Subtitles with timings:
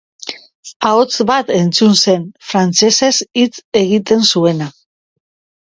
[0.91, 3.13] Ahots bat entzun zen, frantsesez
[3.43, 4.73] hitz egiten zuena.